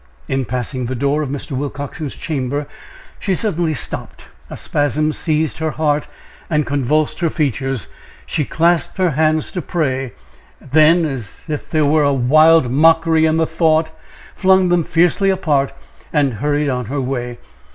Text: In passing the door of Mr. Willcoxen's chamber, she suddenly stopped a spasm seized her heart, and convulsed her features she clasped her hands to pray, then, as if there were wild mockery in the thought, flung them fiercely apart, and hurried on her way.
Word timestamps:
In 0.27 0.45
passing 0.45 0.87
the 0.87 0.95
door 0.95 1.21
of 1.21 1.29
Mr. 1.29 1.51
Willcoxen's 1.51 2.15
chamber, 2.15 2.65
she 3.19 3.35
suddenly 3.35 3.75
stopped 3.75 4.29
a 4.49 4.57
spasm 4.57 5.11
seized 5.13 5.59
her 5.59 5.69
heart, 5.77 6.07
and 6.49 6.65
convulsed 6.65 7.19
her 7.19 7.29
features 7.29 7.85
she 8.25 8.43
clasped 8.43 8.97
her 8.97 9.11
hands 9.11 9.51
to 9.51 9.61
pray, 9.61 10.13
then, 10.59 11.05
as 11.05 11.41
if 11.47 11.69
there 11.69 11.85
were 11.85 12.11
wild 12.11 12.71
mockery 12.71 13.27
in 13.27 13.37
the 13.37 13.45
thought, 13.45 13.91
flung 14.35 14.69
them 14.69 14.83
fiercely 14.83 15.29
apart, 15.29 15.71
and 16.11 16.33
hurried 16.41 16.67
on 16.69 16.85
her 16.85 16.99
way. 16.99 17.37